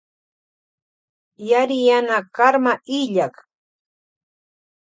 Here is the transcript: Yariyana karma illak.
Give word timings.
Yariyana 1.49 2.17
karma 2.35 2.73
illak. 2.99 3.35